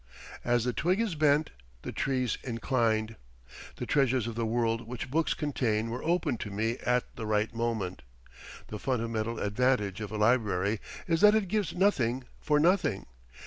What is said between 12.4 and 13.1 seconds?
nothing.